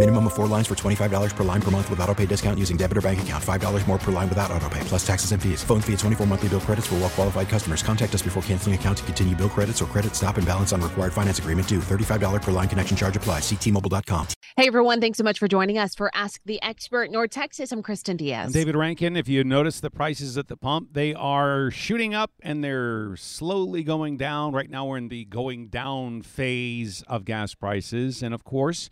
[0.00, 2.78] Minimum of four lines for $25 per line per month with auto pay discount using
[2.78, 3.44] debit or bank account.
[3.44, 5.62] $5 more per line without auto pay, plus taxes and fees.
[5.62, 7.82] Phone fee at 24 monthly bill credits for well qualified customers.
[7.82, 10.80] Contact us before canceling account to continue bill credits or credit stop and balance on
[10.80, 11.80] required finance agreement due.
[11.80, 13.42] $35 per line connection charge applies.
[13.42, 14.26] Ctmobile.com.
[14.56, 17.70] Hey everyone, thanks so much for joining us for Ask the Expert North Texas.
[17.70, 18.46] I'm Kristen Diaz.
[18.46, 19.16] I'm David Rankin.
[19.16, 23.82] If you notice the prices at the pump, they are shooting up and they're slowly
[23.82, 24.54] going down.
[24.54, 28.22] Right now, we're in the going down phase of gas prices.
[28.22, 28.88] And of course,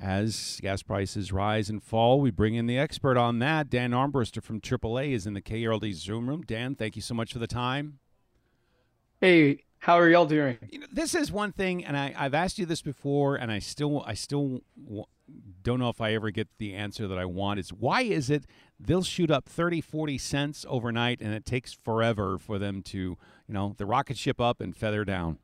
[0.00, 3.68] as gas prices rise and fall, we bring in the expert on that.
[3.68, 6.42] Dan Armbruster from AAA is in the KRLD Zoom room.
[6.42, 7.98] Dan, thank you so much for the time.
[9.20, 10.58] Hey, how are y'all doing?
[10.70, 13.58] You know, this is one thing, and I, I've asked you this before, and I
[13.58, 15.04] still, I still w-
[15.62, 17.60] don't know if I ever get the answer that I want.
[17.60, 18.44] Is why is it
[18.78, 23.18] they'll shoot up 30, 40 cents overnight, and it takes forever for them to, you
[23.48, 25.38] know, the rocket ship up and feather down?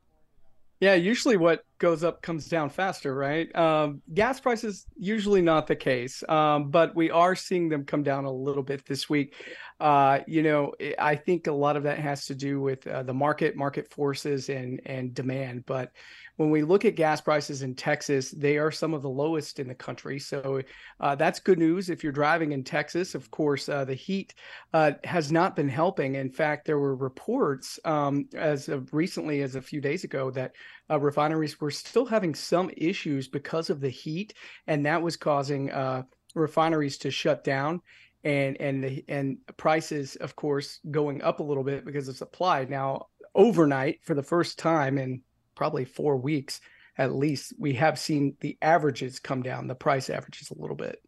[0.81, 3.53] Yeah, usually what goes up comes down faster, right?
[3.55, 8.25] Um, gas prices usually not the case, um, but we are seeing them come down
[8.25, 9.35] a little bit this week.
[9.79, 13.13] Uh, you know, I think a lot of that has to do with uh, the
[13.13, 15.65] market, market forces, and and demand.
[15.65, 15.91] But
[16.37, 19.67] when we look at gas prices in Texas, they are some of the lowest in
[19.67, 20.19] the country.
[20.19, 20.61] So
[20.99, 21.89] uh, that's good news.
[21.89, 24.33] If you're driving in Texas, of course, uh, the heat
[24.73, 26.15] uh, has not been helping.
[26.15, 30.53] In fact, there were reports um, as of recently as a few days ago that
[30.89, 34.33] uh, refineries were still having some issues because of the heat,
[34.67, 36.03] and that was causing uh,
[36.35, 37.81] refineries to shut down
[38.25, 42.65] and and the, and prices of course going up a little bit because of supply
[42.65, 45.21] now overnight for the first time in
[45.55, 46.61] probably four weeks
[46.97, 51.01] at least, we have seen the averages come down, the price averages a little bit.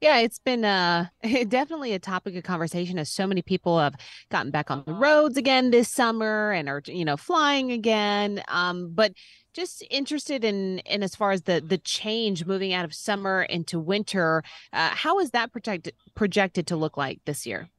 [0.00, 1.06] Yeah, it's been uh
[1.48, 3.94] definitely a topic of conversation as so many people have
[4.30, 8.42] gotten back on the roads again this summer and are you know flying again.
[8.48, 9.12] Um, but
[9.54, 13.80] just interested in in as far as the the change moving out of summer into
[13.80, 17.70] winter, uh, how is that projected projected to look like this year?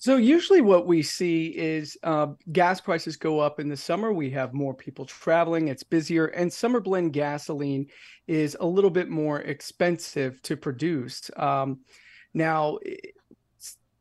[0.00, 4.12] So usually what we see is uh, gas prices go up in the summer.
[4.12, 5.66] We have more people traveling.
[5.66, 7.88] It's busier, and summer blend gasoline
[8.28, 11.32] is a little bit more expensive to produce.
[11.36, 11.80] Um,
[12.32, 12.78] now,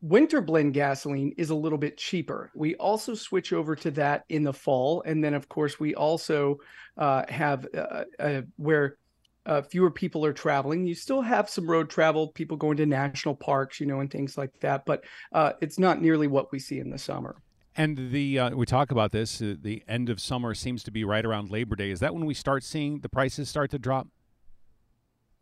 [0.01, 2.51] winter blend gasoline is a little bit cheaper.
[2.53, 6.57] We also switch over to that in the fall, and then of course we also
[6.97, 8.97] uh, have uh, uh where
[9.47, 10.85] uh, fewer people are traveling.
[10.85, 14.37] You still have some road travel, people going to national parks, you know, and things
[14.37, 17.41] like that, but uh, it's not nearly what we see in the summer.
[17.75, 19.41] And the uh, we talk about this.
[19.41, 21.91] Uh, the end of summer seems to be right around Labor Day.
[21.91, 24.07] Is that when we start seeing the prices start to drop?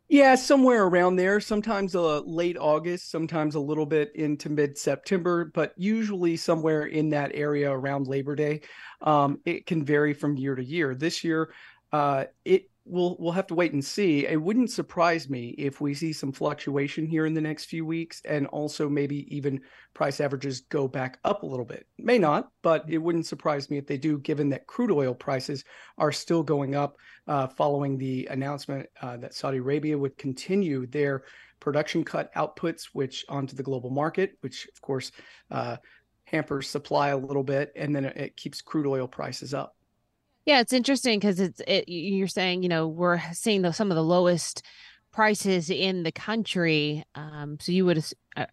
[0.10, 1.40] Yeah, somewhere around there.
[1.40, 7.10] Sometimes uh, late August, sometimes a little bit into mid September, but usually somewhere in
[7.10, 8.62] that area around Labor Day.
[9.02, 10.94] Um, it can vary from year to year.
[10.94, 11.54] This year,
[11.92, 14.26] uh, it we'll we'll have to wait and see.
[14.26, 18.22] It wouldn't surprise me if we see some fluctuation here in the next few weeks,
[18.26, 19.62] and also maybe even
[19.94, 21.88] price averages go back up a little bit.
[21.98, 25.64] May not, but it wouldn't surprise me if they do, given that crude oil prices
[25.98, 26.98] are still going up
[27.28, 31.24] uh, following the announcement uh, that Saudi Arabia would continue their
[31.60, 35.12] production cut outputs, which onto the global market, which of course
[35.52, 35.78] uh,
[36.26, 39.76] hampers supply a little bit, and then it keeps crude oil prices up.
[40.46, 43.96] Yeah, it's interesting because it's it, you're saying you know we're seeing the, some of
[43.96, 44.64] the lowest
[45.12, 47.04] prices in the country.
[47.16, 48.04] Um, so you would,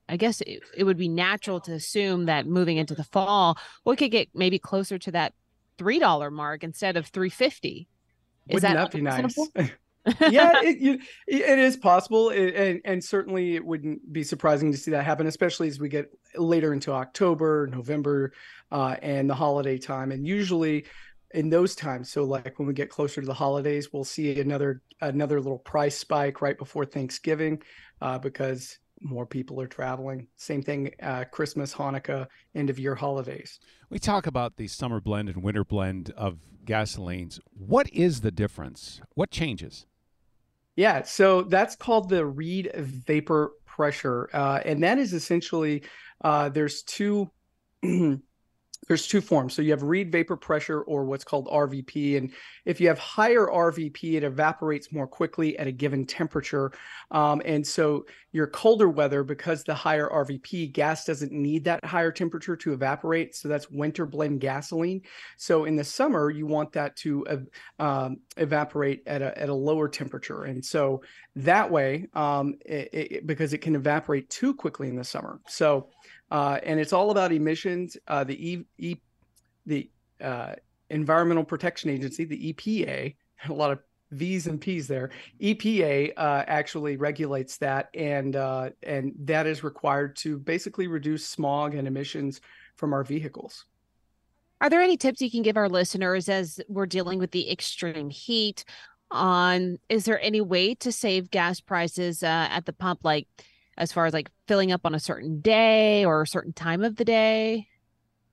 [0.09, 3.97] I guess, it, it, would be natural to assume that moving into the fall, we
[3.97, 5.35] could get maybe closer to that
[5.77, 7.89] three dollar mark instead of three fifty.
[8.49, 9.71] Is Wouldn't that, that be nice?
[10.33, 15.05] yeah, it, it is possible, and, and certainly it wouldn't be surprising to see that
[15.05, 18.33] happen, especially as we get later into October, November,
[18.71, 20.11] uh, and the holiday time.
[20.11, 20.87] And usually,
[21.35, 22.11] in those times.
[22.11, 25.97] So like when we get closer to the holidays we'll see another another little price
[25.97, 27.63] spike right before thanksgiving
[28.01, 30.29] uh, because more people are traveling.
[30.37, 33.59] Same thing uh, christmas hanukkah end of year holidays.
[33.91, 37.41] We talk about the summer blend and winter blend of gasolines.
[37.53, 39.01] What is the difference?
[39.15, 39.87] What changes?
[40.77, 45.83] Yeah, so that's called the Reid vapor pressure, uh, and that is essentially
[46.25, 47.31] uh, there's two
[48.89, 49.55] there's two forms.
[49.55, 52.17] So you have Reid vapor pressure or what's called RVP.
[52.17, 52.33] And
[52.65, 56.73] if you have higher RVP, it evaporates more quickly at a given temperature.
[57.11, 62.11] Um, and so your colder weather, because the higher RVP, gas doesn't need that higher
[62.11, 63.37] temperature to evaporate.
[63.37, 65.03] So that's winter blend gasoline.
[65.37, 67.47] So in the summer, you want that to
[67.79, 70.45] um, evaporate at a, at a lower temperature.
[70.45, 71.03] And so
[71.37, 75.41] that way, um, it, it, because it can evaporate too quickly in the summer.
[75.47, 75.91] So
[76.33, 77.99] uh, and it's all about emissions.
[78.09, 78.97] Uh, the e, e
[79.67, 79.91] the
[80.21, 80.55] uh,
[80.89, 83.15] Environmental Protection Agency, the EPA,
[83.49, 83.81] a lot of
[84.13, 85.11] V's and P's there.
[85.43, 91.75] EPA uh, actually regulates that, and uh, and that is required to basically reduce smog
[91.75, 92.41] and emissions
[92.77, 93.67] from our vehicles.
[94.63, 98.09] Are there any tips you can give our listeners as we're dealing with the extreme
[98.09, 98.65] heat?
[99.11, 103.29] On is there any way to save gas prices uh, at the pump, like?
[103.77, 106.97] As far as like filling up on a certain day or a certain time of
[106.97, 107.67] the day?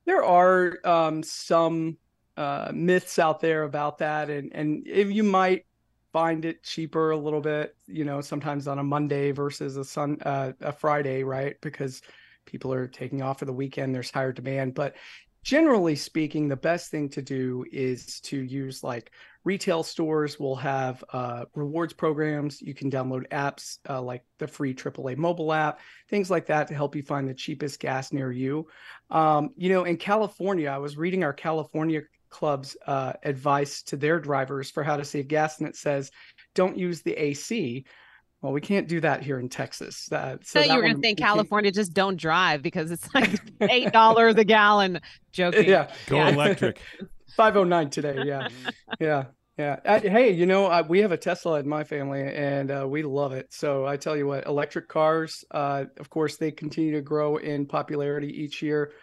[0.05, 1.97] There are um, some
[2.37, 5.65] uh, myths out there about that, and and if you might
[6.11, 10.17] find it cheaper a little bit, you know, sometimes on a Monday versus a sun
[10.25, 11.55] uh, a Friday, right?
[11.61, 12.01] Because
[12.45, 14.95] people are taking off for the weekend, there's higher demand, but
[15.43, 19.11] generally speaking, the best thing to do is to use like
[19.43, 22.61] retail stores will have uh, rewards programs.
[22.61, 26.73] You can download apps uh, like the free AAA mobile app, things like that to
[26.73, 28.67] help you find the cheapest gas near you.
[29.09, 34.19] Um, you know, in California, I was reading our California club's uh, advice to their
[34.19, 36.11] drivers for how to save gas, and it says,
[36.53, 37.85] don't use the AC
[38.41, 40.09] well, we can't do that here in Texas.
[40.11, 43.31] Uh, so you were going to say California, just don't drive because it's like
[43.61, 45.01] eight dollars a gallon.
[45.33, 45.67] Joking.
[45.67, 46.29] Yeah, go yeah.
[46.29, 46.79] electric.
[47.35, 48.23] Five oh nine today.
[48.25, 48.47] Yeah,
[48.99, 49.25] yeah,
[49.57, 49.79] yeah.
[49.85, 53.03] Uh, hey, you know uh, we have a Tesla in my family, and uh, we
[53.03, 53.47] love it.
[53.51, 57.65] So I tell you what, electric cars, uh, of course, they continue to grow in
[57.65, 58.93] popularity each year,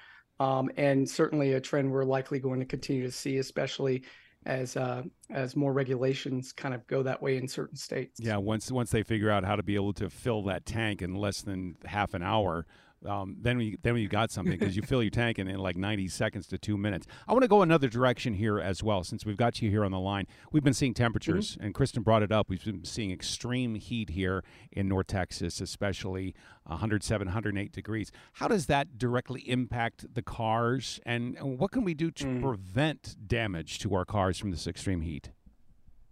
[0.40, 4.04] um, and certainly a trend we're likely going to continue to see, especially
[4.46, 8.18] as uh, as more regulations kind of go that way in certain states.
[8.20, 11.14] Yeah, once once they figure out how to be able to fill that tank in
[11.14, 12.66] less than half an hour,
[13.04, 15.76] um, then we then you got something because you fill your tank in, in like
[15.76, 17.06] 90 seconds to two minutes.
[17.28, 19.92] I want to go another direction here as well since we've got you here on
[19.92, 20.26] the line.
[20.52, 21.64] We've been seeing temperatures, mm-hmm.
[21.64, 22.48] and Kristen brought it up.
[22.48, 26.34] We've been seeing extreme heat here in North Texas, especially
[26.64, 28.10] 107, 108 degrees.
[28.34, 32.42] How does that directly impact the cars, and what can we do to mm.
[32.42, 35.30] prevent damage to our cars from this extreme heat?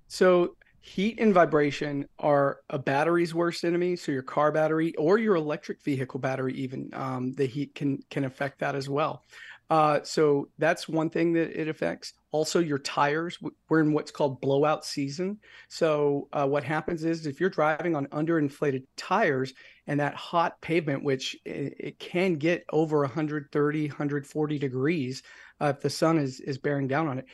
[0.06, 5.34] So heat and vibration are a battery's worst enemy so your car battery or your
[5.34, 9.24] electric vehicle battery even um, the heat can can affect that as well.
[9.70, 12.12] Uh, so that's one thing that it affects.
[12.32, 13.38] Also your tires
[13.70, 15.38] we're in what's called blowout season.
[15.70, 19.54] So uh, what happens is if you're driving on underinflated tires
[19.86, 25.22] and that hot pavement which it, it can get over 130 140 degrees
[25.62, 27.26] uh, if the sun is is bearing down on it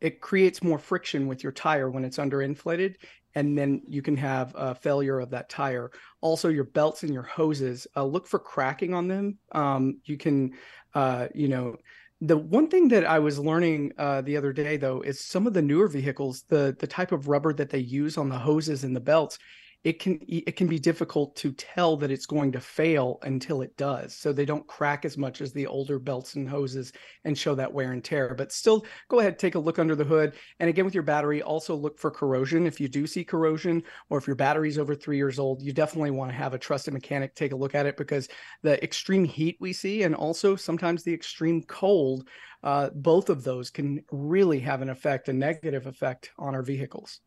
[0.00, 2.96] it creates more friction with your tire when it's underinflated
[3.34, 5.90] and then you can have a failure of that tire.
[6.22, 9.38] Also your belts and your hoses uh, look for cracking on them.
[9.52, 10.54] Um, you can
[10.94, 11.76] uh, you know
[12.20, 15.54] the one thing that i was learning uh, the other day though is some of
[15.54, 18.96] the newer vehicles the the type of rubber that they use on the hoses and
[18.96, 19.38] the belts
[19.84, 23.76] it can it can be difficult to tell that it's going to fail until it
[23.76, 24.14] does.
[24.14, 26.92] So they don't crack as much as the older belts and hoses
[27.24, 28.34] and show that wear and tear.
[28.34, 30.34] But still go ahead take a look under the hood.
[30.58, 32.66] And again with your battery also look for corrosion.
[32.66, 36.10] If you do see corrosion or if your battery's over three years old you definitely
[36.10, 38.28] want to have a trusted mechanic take a look at it because
[38.62, 42.28] the extreme heat we see and also sometimes the extreme cold
[42.64, 47.20] uh, both of those can really have an effect a negative effect on our vehicles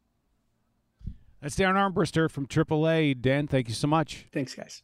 [1.42, 3.20] that's Darren Armbruster from AAA.
[3.20, 4.28] Dan, thank you so much.
[4.32, 4.84] Thanks, guys.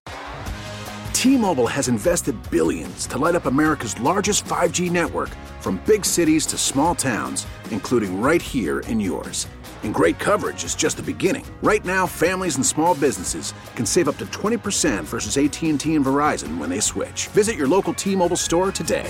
[1.13, 5.29] T-Mobile has invested billions to light up America's largest 5G network
[5.61, 9.47] from big cities to small towns, including right here in yours.
[9.83, 11.45] And great coverage is just the beginning.
[11.63, 16.57] Right now, families and small businesses can save up to 20% versus AT&T and Verizon
[16.57, 17.27] when they switch.
[17.29, 19.09] Visit your local T-Mobile store today.